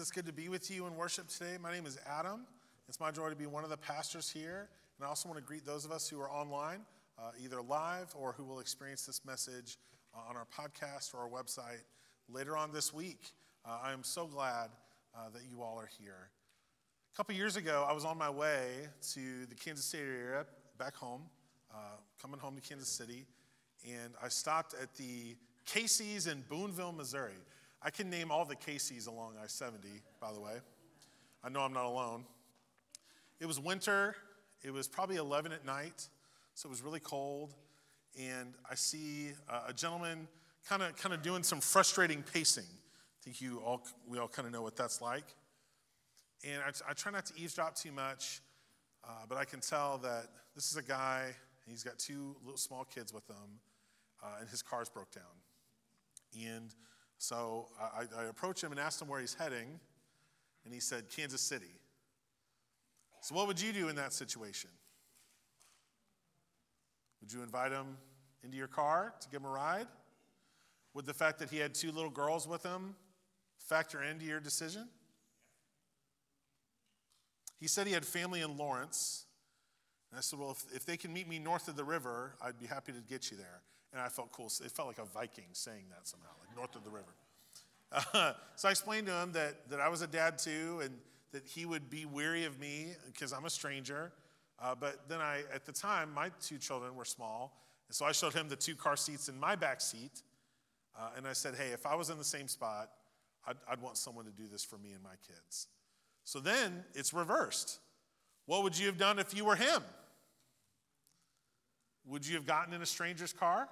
[0.00, 1.56] It's good to be with you in worship today.
[1.60, 2.46] My name is Adam.
[2.88, 4.68] It's my joy to be one of the pastors here.
[4.96, 6.82] And I also want to greet those of us who are online,
[7.18, 9.76] uh, either live or who will experience this message
[10.14, 11.82] uh, on our podcast or our website
[12.28, 13.32] later on this week.
[13.66, 14.70] Uh, I am so glad
[15.16, 16.30] uh, that you all are here.
[17.12, 20.46] A couple years ago, I was on my way to the Kansas City area,
[20.78, 21.22] back home,
[21.74, 23.26] uh, coming home to Kansas City,
[23.84, 25.34] and I stopped at the
[25.66, 27.34] Casey's in Boonville, Missouri.
[27.82, 29.88] I can name all the Casey's along I 70,
[30.20, 30.54] by the way.
[31.44, 32.24] I know I'm not alone.
[33.40, 34.16] It was winter,
[34.62, 36.08] it was probably 11 at night,
[36.54, 37.54] so it was really cold.
[38.18, 40.26] And I see uh, a gentleman
[40.68, 42.64] kind of kind of doing some frustrating pacing.
[42.64, 45.34] I think you all, we all kind of know what that's like.
[46.44, 48.40] And I, I try not to eavesdrop too much,
[49.04, 51.34] uh, but I can tell that this is a guy,
[51.66, 53.60] he's got two little small kids with him,
[54.22, 55.24] uh, and his car's broke down.
[56.34, 56.74] And
[57.18, 59.80] so I, I approached him and asked him where he's heading,
[60.64, 61.74] and he said, Kansas City.
[63.20, 64.70] So, what would you do in that situation?
[67.20, 67.96] Would you invite him
[68.44, 69.88] into your car to give him a ride?
[70.94, 72.94] Would the fact that he had two little girls with him
[73.56, 74.88] factor into your decision?
[77.60, 79.26] He said he had family in Lawrence.
[80.10, 82.58] And I said, Well, if, if they can meet me north of the river, I'd
[82.58, 83.62] be happy to get you there.
[83.92, 84.46] And I felt cool.
[84.64, 87.14] It felt like a Viking saying that somehow, like north of the river.
[87.92, 90.94] Uh, so I explained to him that, that I was a dad too and
[91.32, 94.12] that he would be weary of me because I'm a stranger.
[94.60, 97.62] Uh, but then I, at the time, my two children were small.
[97.88, 100.22] And so I showed him the two car seats in my back seat.
[100.98, 102.90] Uh, and I said, hey, if I was in the same spot,
[103.46, 105.68] I'd, I'd want someone to do this for me and my kids.
[106.24, 107.78] So then it's reversed.
[108.46, 109.82] What would you have done if you were him?
[112.08, 113.68] Would you have gotten in a stranger's car?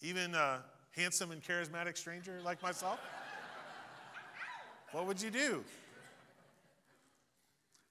[0.00, 0.60] Even a
[0.96, 2.98] handsome and charismatic stranger like myself?
[4.90, 5.64] what would you do?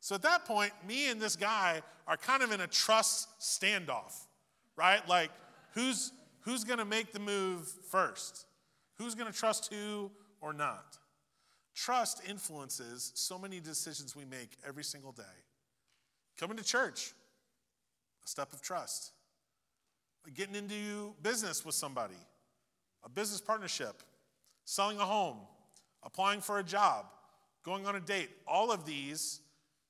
[0.02, 4.26] So at that point, me and this guy are kind of in a trust standoff,
[4.76, 5.08] right?
[5.08, 5.30] Like,
[5.74, 6.12] who's,
[6.42, 8.46] who's going to make the move first?
[8.98, 10.12] Who's going to trust who
[10.42, 10.98] or not?
[11.76, 15.24] Trust influences so many decisions we make every single day.
[16.38, 17.14] Coming to church,
[18.24, 19.12] a step of trust.
[20.34, 22.18] Getting into business with somebody,
[23.04, 24.04] a business partnership,
[24.66, 25.38] selling a home,
[26.04, 27.06] applying for a job,
[27.64, 29.42] going on a date, all of these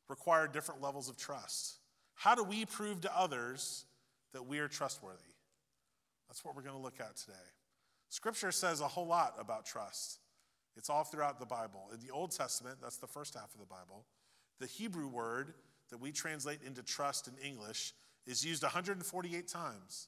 [0.07, 1.79] require different levels of trust.
[2.15, 3.85] How do we prove to others
[4.33, 5.19] that we are trustworthy?
[6.29, 7.33] That's what we're going to look at today.
[8.09, 10.19] Scripture says a whole lot about trust.
[10.77, 11.89] It's all throughout the Bible.
[11.93, 14.05] In the Old Testament, that's the first half of the Bible,
[14.59, 15.53] the Hebrew word
[15.89, 17.93] that we translate into trust in English
[18.25, 20.07] is used 148 times.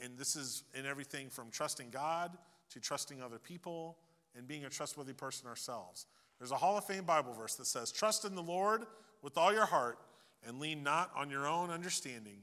[0.00, 2.36] And this is in everything from trusting God
[2.70, 3.96] to trusting other people
[4.36, 6.06] and being a trustworthy person ourselves.
[6.38, 8.84] There's a Hall of Fame Bible verse that says, Trust in the Lord
[9.22, 9.98] with all your heart
[10.46, 12.42] and lean not on your own understanding.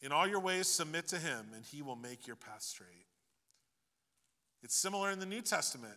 [0.00, 3.06] In all your ways, submit to him, and he will make your path straight.
[4.62, 5.94] It's similar in the New Testament,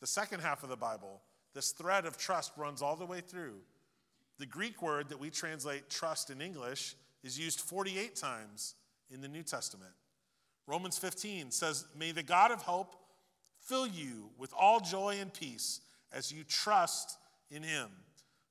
[0.00, 1.22] the second half of the Bible.
[1.54, 3.54] This thread of trust runs all the way through.
[4.40, 8.74] The Greek word that we translate trust in English is used 48 times
[9.12, 9.92] in the New Testament.
[10.66, 12.96] Romans 15 says, May the God of hope
[13.60, 17.18] fill you with all joy and peace as you trust
[17.50, 17.90] in him,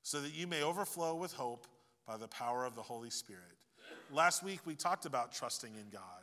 [0.04, 1.66] so that you may overflow with hope
[2.06, 3.42] by the power of the Holy Spirit.
[4.12, 6.22] Last week we talked about trusting in God.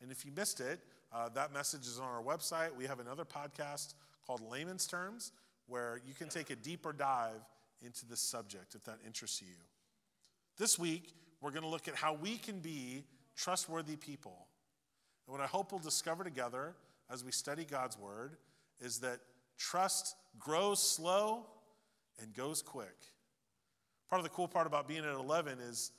[0.00, 0.80] And if you missed it,
[1.12, 2.74] uh, that message is on our website.
[2.74, 3.92] We have another podcast
[4.26, 5.32] called Layman's Terms,
[5.66, 7.42] where you can take a deeper dive
[7.86, 9.54] into this subject if that interests you.
[10.58, 13.04] This week, we're going to look at how we can be
[13.36, 14.46] trustworthy people.
[15.26, 16.74] And what I hope we'll discover together
[17.10, 18.36] as we study God's Word
[18.80, 19.20] is that
[19.58, 21.46] trust grows slow
[22.20, 22.96] and goes quick.
[24.08, 25.92] Part of the cool part about being at 11 is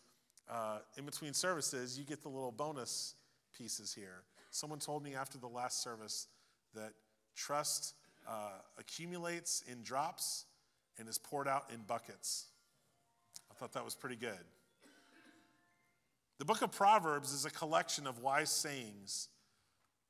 [0.50, 3.16] uh, in between services, you get the little bonus
[3.58, 4.24] pieces here.
[4.50, 6.28] Someone told me after the last service
[6.74, 6.94] that
[7.36, 7.96] trust
[8.28, 10.46] uh, accumulates in drops
[11.00, 12.48] and is poured out in buckets.
[13.52, 14.40] I thought that was pretty good.
[16.40, 19.30] The book of Proverbs is a collection of wise sayings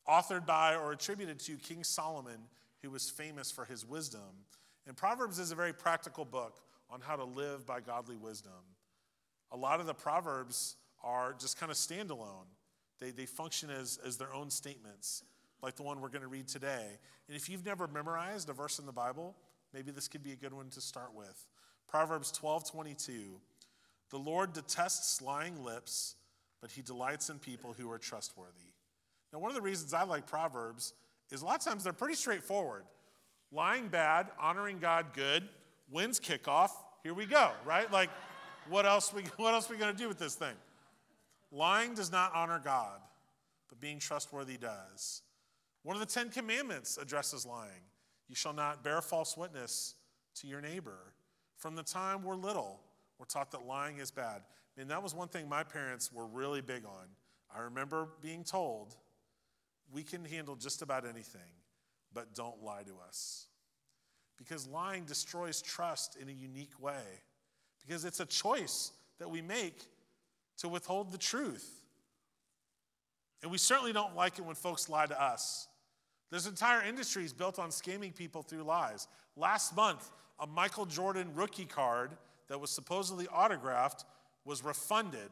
[0.07, 2.39] authored by or attributed to King Solomon,
[2.81, 4.45] who was famous for his wisdom.
[4.85, 6.59] And Proverbs is a very practical book
[6.89, 8.51] on how to live by godly wisdom.
[9.51, 12.47] A lot of the Proverbs are just kind of standalone,
[12.99, 15.23] they, they function as, as their own statements,
[15.61, 16.85] like the one we're going to read today.
[17.27, 19.35] And if you've never memorized a verse in the Bible,
[19.73, 21.45] Maybe this could be a good one to start with.
[21.87, 23.39] Proverbs 12 22.
[24.09, 26.15] The Lord detests lying lips,
[26.61, 28.71] but he delights in people who are trustworthy.
[29.33, 30.93] Now, one of the reasons I like Proverbs
[31.31, 32.83] is a lot of times they're pretty straightforward.
[33.51, 35.47] Lying bad, honoring God good,
[35.91, 36.71] wins kickoff.
[37.03, 37.91] Here we go, right?
[37.91, 38.09] Like,
[38.69, 40.55] what else we what else we gonna do with this thing?
[41.51, 42.99] Lying does not honor God,
[43.69, 45.21] but being trustworthy does.
[45.83, 47.83] One of the Ten Commandments addresses lying.
[48.27, 49.95] You shall not bear false witness
[50.35, 51.13] to your neighbor.
[51.57, 52.79] From the time we're little,
[53.17, 54.41] we're taught that lying is bad.
[54.41, 57.07] I mean, that was one thing my parents were really big on.
[57.55, 58.95] I remember being told,
[59.91, 61.41] we can handle just about anything,
[62.13, 63.47] but don't lie to us.
[64.37, 67.01] Because lying destroys trust in a unique way.
[67.85, 69.87] Because it's a choice that we make
[70.57, 71.83] to withhold the truth.
[73.41, 75.67] And we certainly don't like it when folks lie to us.
[76.29, 79.07] There's entire industry is built on scamming people through lies.
[79.35, 80.09] Last month,
[80.39, 82.11] a Michael Jordan rookie card
[82.47, 84.05] that was supposedly autographed
[84.45, 85.29] was refunded.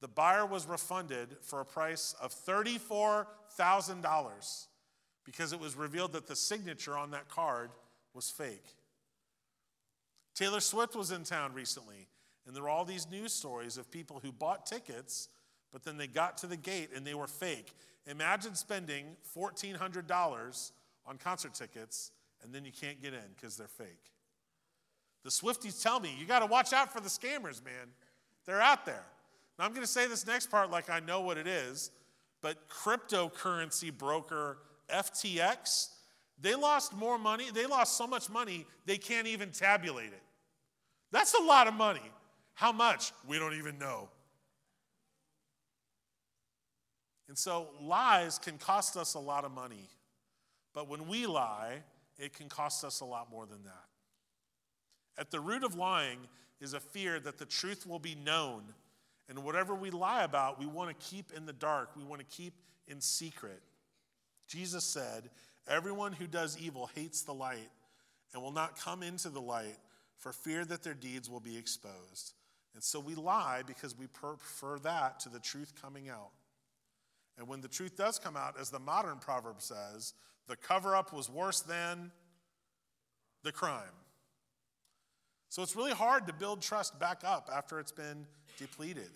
[0.00, 4.66] The buyer was refunded for a price of $34,000
[5.24, 7.70] because it was revealed that the signature on that card
[8.14, 8.76] was fake.
[10.34, 12.06] Taylor Swift was in town recently,
[12.46, 15.28] and there were all these news stories of people who bought tickets,
[15.72, 17.74] but then they got to the gate and they were fake.
[18.06, 20.72] Imagine spending $1,400
[21.06, 22.12] on concert tickets
[22.42, 24.12] and then you can't get in because they're fake.
[25.24, 27.88] The Swifties tell me, you got to watch out for the scammers, man.
[28.46, 29.04] They're out there.
[29.58, 31.90] Now, I'm going to say this next part like I know what it is,
[32.40, 35.88] but cryptocurrency broker FTX,
[36.40, 37.46] they lost more money.
[37.52, 40.22] They lost so much money, they can't even tabulate it.
[41.10, 42.12] That's a lot of money.
[42.54, 43.12] How much?
[43.26, 44.08] We don't even know.
[47.28, 49.88] And so lies can cost us a lot of money.
[50.72, 51.82] But when we lie,
[52.18, 55.20] it can cost us a lot more than that.
[55.20, 56.18] At the root of lying
[56.60, 58.62] is a fear that the truth will be known.
[59.28, 62.36] And whatever we lie about, we want to keep in the dark, we want to
[62.36, 62.54] keep
[62.86, 63.60] in secret.
[64.46, 65.30] Jesus said,
[65.68, 67.70] Everyone who does evil hates the light
[68.32, 69.76] and will not come into the light
[70.16, 72.32] for fear that their deeds will be exposed.
[72.74, 76.30] And so we lie because we prefer that to the truth coming out.
[77.38, 80.14] And when the truth does come out, as the modern proverb says,
[80.48, 82.10] the cover up was worse than
[83.44, 83.84] the crime.
[85.48, 88.26] So it's really hard to build trust back up after it's been
[88.58, 89.10] depleted.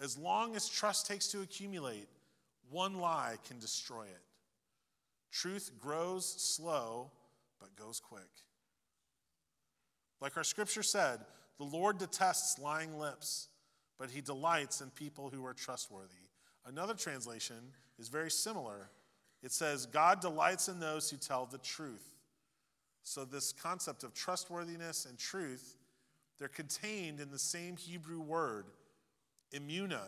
[0.00, 2.08] As long as trust takes to accumulate,
[2.70, 4.22] one lie can destroy it.
[5.30, 7.10] Truth grows slow,
[7.60, 8.22] but goes quick.
[10.20, 11.20] Like our scripture said,
[11.58, 13.48] the Lord detests lying lips,
[13.98, 16.31] but he delights in people who are trustworthy.
[16.66, 17.56] Another translation
[17.98, 18.88] is very similar.
[19.42, 22.08] It says, God delights in those who tell the truth.
[23.04, 25.76] So, this concept of trustworthiness and truth,
[26.38, 28.66] they're contained in the same Hebrew word,
[29.52, 30.02] emuna,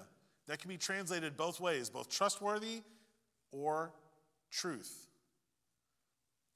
[0.46, 2.82] that can be translated both ways, both trustworthy
[3.50, 3.92] or
[4.50, 5.08] truth.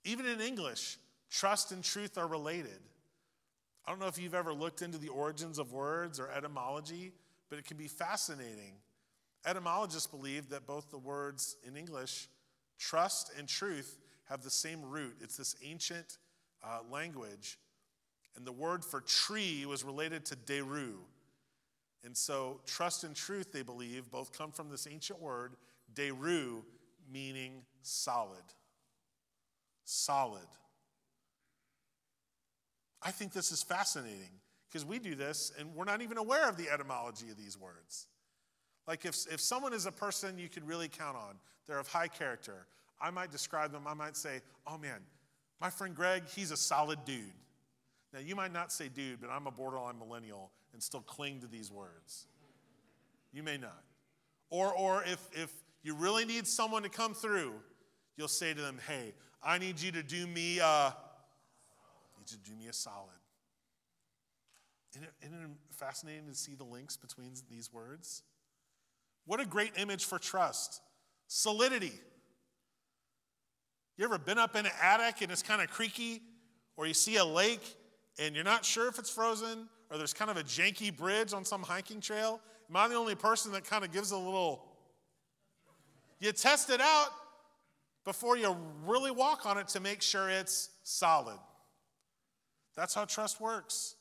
[0.05, 0.97] Even in English,
[1.31, 2.79] trust and truth are related.
[3.85, 7.13] I don't know if you've ever looked into the origins of words or etymology,
[7.49, 8.75] but it can be fascinating.
[9.47, 12.29] Etymologists believe that both the words in English,
[12.79, 13.99] trust and truth,
[14.29, 15.17] have the same root.
[15.21, 16.19] It's this ancient
[16.63, 17.59] uh, language.
[18.37, 20.99] And the word for tree was related to deru.
[22.05, 25.57] And so, trust and truth, they believe, both come from this ancient word,
[25.95, 26.63] deru,
[27.11, 28.45] meaning solid.
[29.85, 30.47] Solid.
[33.03, 36.57] I think this is fascinating because we do this and we're not even aware of
[36.57, 38.07] the etymology of these words.
[38.89, 42.09] Like if, if someone is a person you can really count on, they're of high
[42.09, 42.67] character,
[43.01, 45.01] I might describe them, I might say, oh man,
[45.61, 47.23] my friend Greg, he's a solid dude.
[48.15, 51.47] Now, you might not say dude, but I'm a borderline millennial and still cling to
[51.47, 52.27] these words.
[53.31, 53.83] You may not.
[54.49, 55.53] Or, or if, if
[55.83, 57.53] you really need someone to come through,
[58.17, 60.95] you'll say to them, hey, I need you to do me a,
[62.19, 63.11] need you to do me a solid.
[64.93, 68.23] Isn't it, isn't it fascinating to see the links between these words?
[69.29, 70.81] What a great image for trust.
[71.27, 71.93] Solidity.
[73.99, 76.23] You ever been up in an attic and it's kind of creaky,
[76.79, 77.77] or you see a lake
[78.19, 81.45] and you're not sure if it's frozen, or there's kind of a janky bridge on
[81.45, 82.41] some hiking trail?
[82.71, 84.65] Am I the only person that kind of gives a little?
[86.21, 87.11] You test it out
[88.07, 88.57] before you
[88.87, 91.39] really walk on it to make sure it's solid.
[92.77, 93.95] That's how trust works.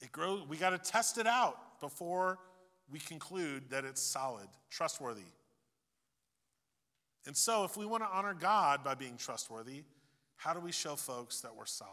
[0.00, 2.38] It grows, we got to test it out before
[2.90, 5.22] we conclude that it's solid, trustworthy.
[7.26, 9.82] And so, if we want to honor God by being trustworthy,
[10.36, 11.92] how do we show folks that we're solid?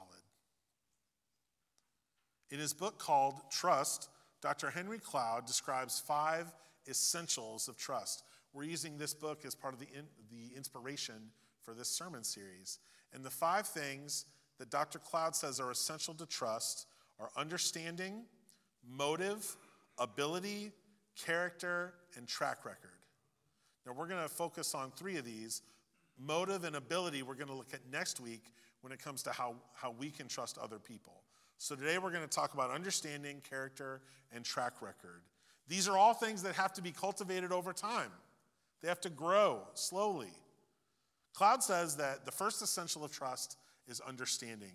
[2.52, 4.10] In his book called Trust,
[4.42, 4.70] Dr.
[4.70, 6.54] Henry Cloud describes five
[6.88, 8.24] essentials of trust.
[8.54, 11.16] We're using this book as part of the, in, the inspiration
[11.64, 12.80] for this sermon series.
[13.12, 14.26] And the five things
[14.60, 15.00] that Dr.
[15.00, 16.86] Cloud says are essential to trust
[17.20, 18.24] are understanding,
[18.88, 19.58] motive,
[19.98, 20.72] ability,
[21.16, 22.92] character, and track record.
[23.86, 25.62] Now, we're going to focus on three of these.
[26.18, 29.56] Motive and ability, we're going to look at next week when it comes to how,
[29.74, 31.22] how we can trust other people.
[31.58, 34.02] So, today we're going to talk about understanding, character,
[34.34, 35.22] and track record.
[35.68, 38.12] These are all things that have to be cultivated over time,
[38.82, 40.32] they have to grow slowly.
[41.34, 43.58] Cloud says that the first essential of trust
[43.90, 44.72] is understanding.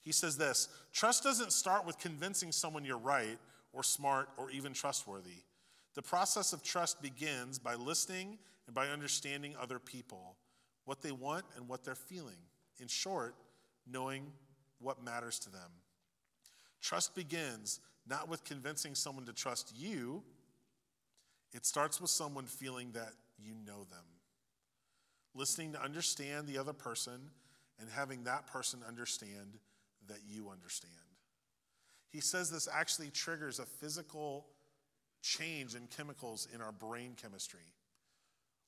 [0.00, 3.38] He says this trust doesn't start with convincing someone you're right
[3.72, 5.42] or smart or even trustworthy.
[5.94, 10.36] The process of trust begins by listening and by understanding other people,
[10.84, 12.38] what they want and what they're feeling.
[12.80, 13.36] In short,
[13.86, 14.32] knowing
[14.80, 15.70] what matters to them.
[16.80, 20.22] Trust begins not with convincing someone to trust you,
[21.52, 24.04] it starts with someone feeling that you know them.
[25.34, 27.30] Listening to understand the other person
[27.80, 29.58] and having that person understand
[30.08, 30.92] that you understand.
[32.10, 34.46] He says this actually triggers a physical
[35.24, 37.72] change in chemicals in our brain chemistry.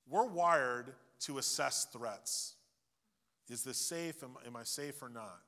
[0.09, 2.55] We're wired to assess threats.
[3.47, 4.23] Is this safe?
[4.23, 5.43] Am, am, I safe or not?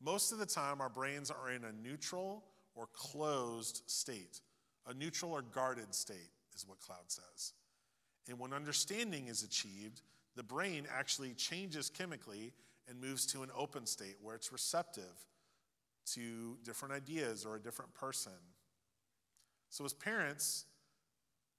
[0.00, 2.44] Most of the time, our brains are in a neutral
[2.74, 4.40] or closed state.
[4.86, 7.52] A neutral or guarded state is what Cloud says.
[8.28, 10.02] And when understanding is achieved,
[10.36, 12.52] the brain actually changes chemically
[12.88, 15.26] and moves to an open state where it's receptive
[16.12, 18.32] to different ideas or a different person.
[19.74, 20.66] So, as parents,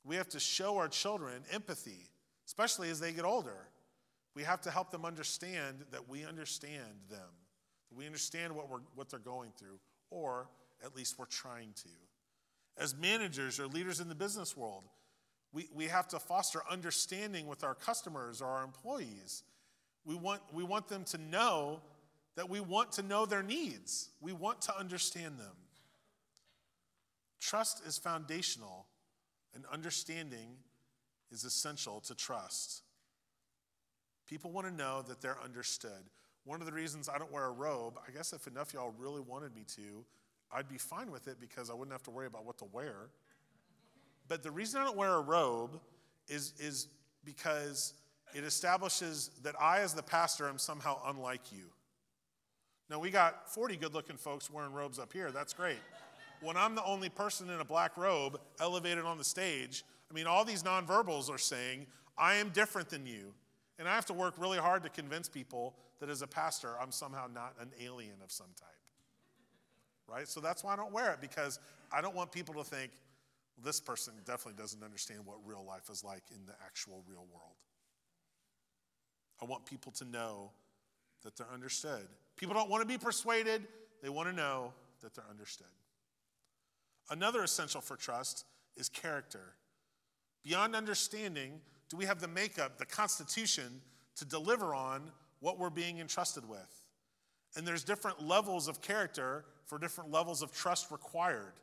[0.05, 2.09] we have to show our children empathy,
[2.47, 3.67] especially as they get older.
[4.35, 7.27] We have to help them understand that we understand them,
[7.89, 9.79] that we understand what, we're, what they're going through,
[10.11, 10.47] or
[10.81, 11.89] at least we're trying to.
[12.81, 14.85] As managers or leaders in the business world,
[15.51, 19.43] we, we have to foster understanding with our customers or our employees.
[20.05, 21.81] We want, we want them to know
[22.37, 25.64] that we want to know their needs, we want to understand them.
[27.45, 28.87] Trust is foundational,
[29.53, 30.57] and understanding
[31.31, 32.81] is essential to trust.
[34.27, 36.09] People want to know that they're understood.
[36.43, 39.21] One of the reasons I don't wear a robe, I guess if enough y'all really
[39.21, 40.03] wanted me to,
[40.51, 43.09] I'd be fine with it because I wouldn't have to worry about what to wear.
[44.27, 45.79] But the reason I don't wear a robe
[46.27, 46.87] is, is
[47.23, 47.93] because
[48.33, 51.65] it establishes that I, as the pastor, am somehow unlike you.
[52.89, 55.29] Now, we got 40 good looking folks wearing robes up here.
[55.29, 55.77] That's great
[56.41, 60.27] when I'm the only person in a black robe elevated on the stage, I mean,
[60.27, 61.87] all these nonverbals are saying,
[62.17, 63.33] I am different than you.
[63.77, 66.91] And I have to work really hard to convince people that as a pastor, I'm
[66.91, 68.69] somehow not an alien of some type.
[70.07, 70.27] Right?
[70.27, 71.59] So that's why I don't wear it, because
[71.91, 72.91] I don't want people to think,
[73.63, 77.55] this person definitely doesn't understand what real life is like in the actual real world.
[79.41, 80.51] I want people to know
[81.23, 82.07] that they're understood.
[82.35, 83.65] People don't want to be persuaded,
[84.01, 85.67] they want to know that they're understood.
[87.09, 88.45] Another essential for trust
[88.75, 89.53] is character.
[90.43, 93.81] Beyond understanding, do we have the makeup, the constitution
[94.15, 96.85] to deliver on what we're being entrusted with?
[97.55, 101.53] And there's different levels of character for different levels of trust required.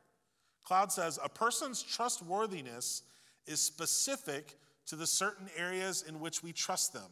[0.65, 3.03] Cloud says a person's trustworthiness
[3.47, 4.57] is specific
[4.87, 7.11] to the certain areas in which we trust them.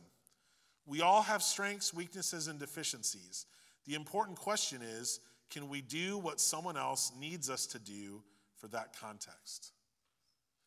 [0.87, 3.47] We all have strengths, weaknesses, and deficiencies.
[3.87, 8.23] The important question is can we do what someone else needs us to do
[8.57, 9.73] for that context?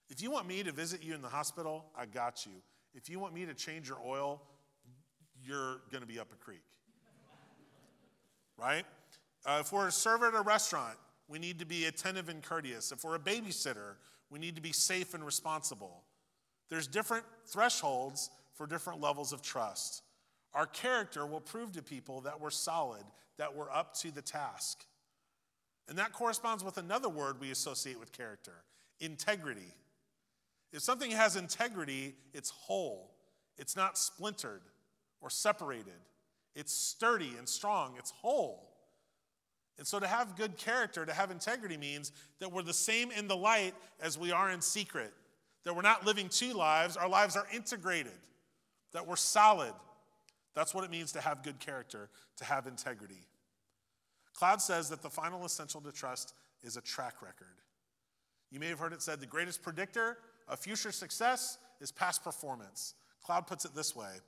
[0.10, 2.52] If you want me to visit you in the hospital, I got you.
[2.94, 4.42] If you want me to change your oil,
[5.44, 6.62] you're going to be up a creek.
[8.58, 8.86] right?
[9.46, 10.98] Uh, if we're a server at a restaurant,
[11.28, 12.92] we need to be attentive and courteous.
[12.92, 13.96] If we're a babysitter,
[14.30, 16.04] we need to be safe and responsible.
[16.70, 20.04] There's different thresholds for different levels of trust.
[20.54, 23.04] Our character will prove to people that we're solid,
[23.38, 24.86] that we're up to the task.
[25.88, 28.64] And that corresponds with another word we associate with character
[29.00, 29.74] integrity.
[30.72, 33.12] If something has integrity, it's whole,
[33.58, 34.62] it's not splintered
[35.22, 35.94] or separated,
[36.56, 38.70] it's sturdy and strong, it's whole.
[39.78, 43.28] And so to have good character, to have integrity means that we're the same in
[43.28, 45.12] the light as we are in secret,
[45.66, 48.12] that we're not living two lives, our lives are integrated,
[48.94, 49.74] that we're solid.
[50.56, 53.28] That's what it means to have good character, to have integrity.
[54.34, 56.34] Cloud says that the final essential to trust
[56.64, 57.56] is a track record.
[58.52, 60.18] You may have heard it said the greatest predictor
[60.48, 62.94] of future success is past performance.
[63.24, 64.20] Cloud puts it this way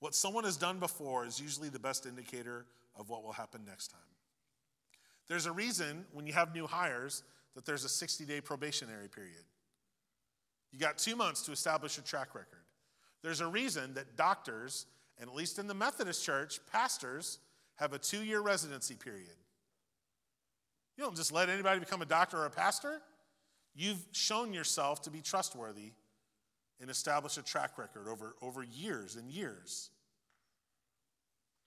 [0.00, 3.88] what someone has done before is usually the best indicator of what will happen next
[3.88, 4.00] time.
[5.28, 7.22] There's a reason when you have new hires
[7.54, 9.44] that there's a 60 day probationary period.
[10.72, 12.62] You got two months to establish a track record.
[13.22, 14.86] There's a reason that doctors
[15.18, 17.38] And at least in the Methodist church, pastors
[17.76, 19.36] have a two year residency period.
[20.96, 23.00] You don't just let anybody become a doctor or a pastor.
[23.74, 25.92] You've shown yourself to be trustworthy
[26.80, 29.90] and establish a track record over, over years and years.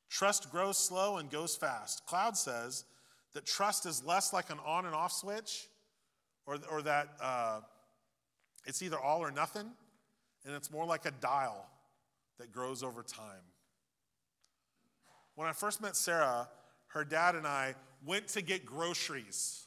[0.09, 2.05] Trust grows slow and goes fast.
[2.05, 2.83] Cloud says
[3.33, 5.67] that trust is less like an on and off switch,
[6.45, 7.61] or, or that uh,
[8.65, 9.69] it's either all or nothing,
[10.45, 11.65] and it's more like a dial
[12.39, 13.43] that grows over time.
[15.35, 16.49] When I first met Sarah,
[16.87, 19.65] her dad and I went to get groceries,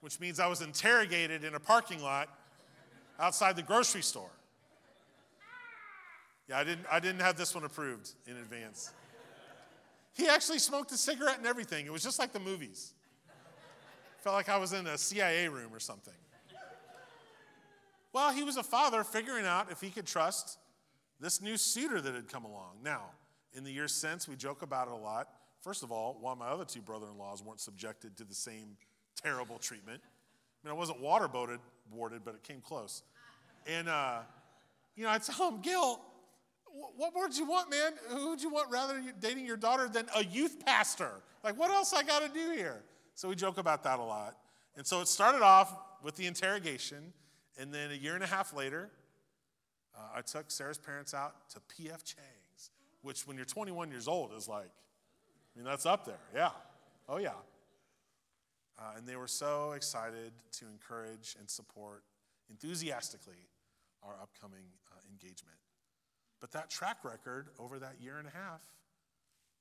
[0.00, 2.28] which means I was interrogated in a parking lot
[3.18, 4.30] outside the grocery store.
[6.48, 8.92] Yeah, I didn't, I didn't have this one approved in advance.
[10.14, 11.86] He actually smoked a cigarette and everything.
[11.86, 12.94] It was just like the movies.
[14.18, 16.14] Felt like I was in a CIA room or something.
[18.12, 20.58] Well, he was a father figuring out if he could trust
[21.20, 22.78] this new suitor that had come along.
[22.82, 23.02] Now,
[23.52, 25.28] in the years since, we joke about it a lot.
[25.62, 28.76] First of all, why my other two brother in laws weren't subjected to the same
[29.20, 30.00] terrible treatment.
[30.04, 31.58] I mean, I wasn't waterboarded,
[31.90, 33.02] boarded, but it came close.
[33.66, 34.18] And, uh,
[34.94, 36.00] you know, I tell him, Gil,
[36.96, 37.92] what more do you want, man?
[38.08, 41.10] Who would you want rather dating your daughter than a youth pastor?
[41.42, 42.82] Like, what else I got to do here?
[43.14, 44.36] So we joke about that a lot.
[44.76, 47.12] And so it started off with the interrogation,
[47.58, 48.90] and then a year and a half later,
[49.96, 52.04] uh, I took Sarah's parents out to P.F.
[52.04, 52.70] Chang's,
[53.02, 56.18] which when you're 21 years old is like, I mean, that's up there.
[56.34, 56.50] Yeah.
[57.08, 57.30] Oh, yeah.
[58.78, 62.02] Uh, and they were so excited to encourage and support
[62.50, 63.48] enthusiastically
[64.02, 65.56] our upcoming uh, engagement.
[66.40, 68.60] But that track record over that year and a half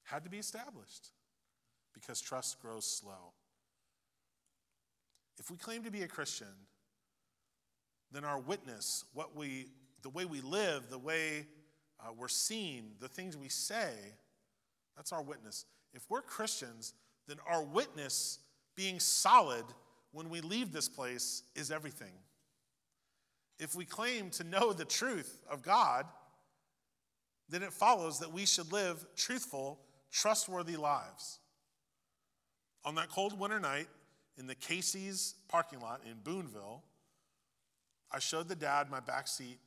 [0.03, 1.11] had to be established
[1.93, 3.33] because trust grows slow.
[5.39, 6.47] If we claim to be a Christian,
[8.11, 9.67] then our witness, what we,
[10.05, 11.47] the way we live, the way
[11.99, 13.89] uh, we're seen, the things we say,
[14.95, 15.65] that's our witness.
[15.95, 16.93] If we're Christians,
[17.27, 18.37] then our witness
[18.75, 19.65] being solid
[20.11, 22.13] when we leave this place is everything.
[23.57, 26.05] If we claim to know the truth of God,
[27.49, 29.79] then it follows that we should live truthful,
[30.11, 31.39] trustworthy lives.
[32.83, 33.87] On that cold winter night
[34.37, 36.83] in the Casey's parking lot in Boonville,
[38.11, 39.57] I showed the dad my back seat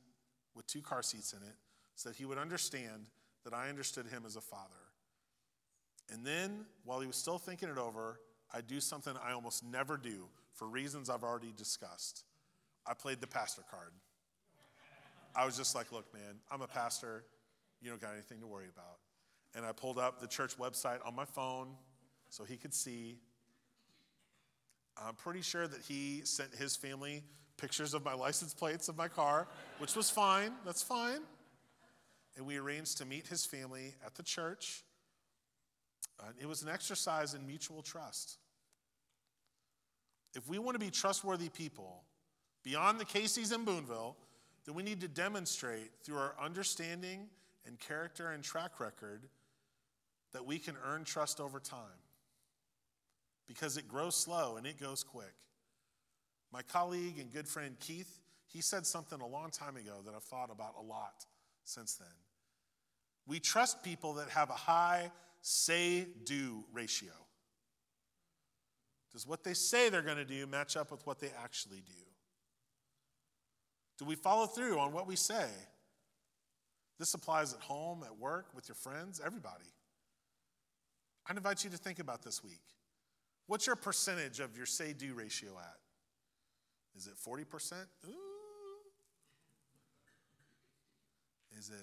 [0.55, 1.55] with two car seats in it
[1.95, 3.07] so that he would understand
[3.43, 4.73] that I understood him as a father.
[6.11, 8.19] And then, while he was still thinking it over,
[8.53, 12.23] I do something I almost never do for reasons I've already discussed.
[12.85, 13.91] I played the pastor card.
[15.35, 17.23] I was just like, look, man, I'm a pastor.
[17.81, 18.97] You don't got anything to worry about.
[19.55, 21.69] And I pulled up the church website on my phone
[22.29, 23.17] so he could see.
[24.97, 27.23] I'm pretty sure that he sent his family
[27.59, 29.47] pictures of my license plates of my car,
[29.79, 30.51] which was fine.
[30.65, 31.21] That's fine.
[32.37, 34.83] And we arranged to meet his family at the church.
[36.39, 38.37] It was an exercise in mutual trust.
[40.35, 42.03] If we want to be trustworthy people
[42.63, 44.15] beyond the Casey's in Boonville,
[44.65, 47.27] then we need to demonstrate through our understanding
[47.65, 49.23] and character and track record
[50.33, 51.79] that we can earn trust over time
[53.47, 55.33] because it grows slow and it goes quick.
[56.51, 60.23] My colleague and good friend Keith, he said something a long time ago that I've
[60.23, 61.25] thought about a lot
[61.63, 62.07] since then.
[63.27, 67.11] We trust people that have a high say do ratio.
[69.13, 71.93] Does what they say they're going to do match up with what they actually do?
[73.97, 75.47] Do we follow through on what we say?
[76.97, 79.73] This applies at home, at work, with your friends, everybody.
[81.27, 82.61] i invite you to think about this week.
[83.47, 85.77] What's your percentage of your say do ratio at?
[86.97, 87.73] Is it 40%?
[88.07, 88.13] Ooh.
[91.57, 91.75] Is it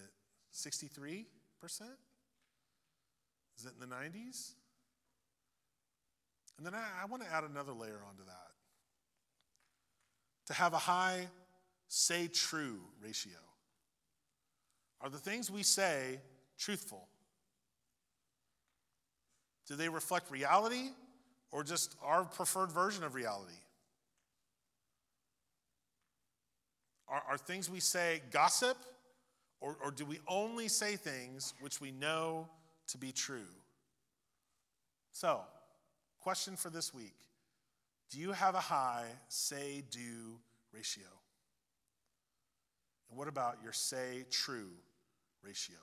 [0.55, 1.25] 63%?
[3.59, 4.53] Is it in the 90s?
[6.57, 8.51] And then I, I want to add another layer onto that.
[10.47, 11.27] To have a high
[11.89, 13.39] say true ratio.
[15.01, 16.21] Are the things we say
[16.59, 17.09] truthful?
[19.67, 20.91] Do they reflect reality
[21.51, 23.59] or just our preferred version of reality?
[27.09, 28.77] Are, are things we say gossip
[29.61, 32.49] or, or do we only say things which we know
[32.89, 33.49] to be true?
[35.13, 35.41] So,
[36.21, 37.15] question for this week
[38.11, 40.41] Do you have a high say do
[40.73, 41.05] ratio?
[43.09, 44.73] And what about your say true
[45.43, 45.77] ratio?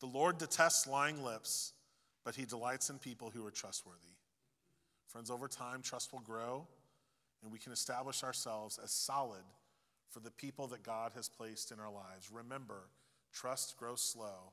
[0.00, 1.72] The Lord detests lying lips,
[2.24, 4.00] but he delights in people who are trustworthy.
[5.06, 6.66] Friends, over time, trust will grow,
[7.42, 9.44] and we can establish ourselves as solid
[10.10, 12.30] for the people that God has placed in our lives.
[12.32, 12.88] Remember,
[13.32, 14.52] trust grows slow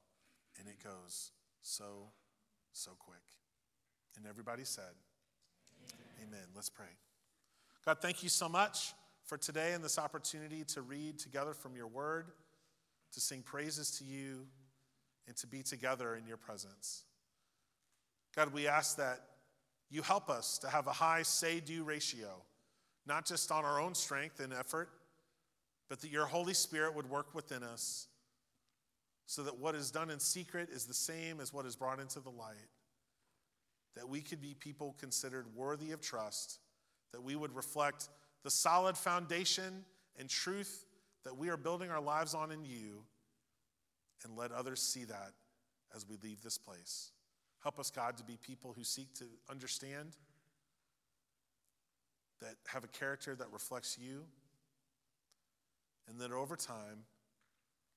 [0.60, 2.10] and it goes so,
[2.72, 3.22] so quick.
[4.18, 4.84] And everybody said,
[5.90, 6.28] Amen.
[6.28, 6.48] Amen.
[6.56, 6.86] Let's pray.
[7.86, 8.94] God, thank you so much
[9.26, 12.28] for today and this opportunity to read together from your word,
[13.14, 14.46] to sing praises to you,
[15.28, 17.04] and to be together in your presence.
[18.36, 19.22] God, we ask that
[19.90, 22.42] you help us to have a high say do ratio,
[23.06, 24.90] not just on our own strength and effort,
[25.90, 28.08] but that your Holy Spirit would work within us
[29.26, 32.20] so that what is done in secret is the same as what is brought into
[32.20, 32.56] the light.
[33.96, 36.60] That we could be people considered worthy of trust,
[37.12, 38.10] that we would reflect
[38.44, 39.86] the solid foundation
[40.18, 40.86] and truth
[41.24, 43.04] that we are building our lives on in you,
[44.24, 45.32] and let others see that
[45.96, 47.12] as we leave this place.
[47.62, 50.18] Help us, God, to be people who seek to understand,
[52.44, 54.24] that have a character that reflects you,
[56.08, 57.06] and that over time,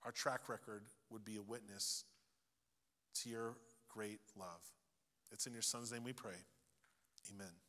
[0.05, 2.05] our track record would be a witness
[3.23, 3.57] to your
[3.89, 4.63] great love.
[5.33, 6.39] It's in your Son's name we pray.
[7.35, 7.66] Amen.